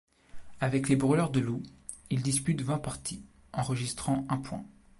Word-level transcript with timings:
Avec 0.61 0.89
les 0.89 0.95
Brûleurs 0.95 1.29
de 1.29 1.39
loups, 1.39 1.61
il 2.09 2.23
dispute 2.23 2.63
vingt 2.63 2.79
parties, 2.79 3.23
enregistrant 3.53 4.25
un 4.29 4.37
point. 4.37 4.65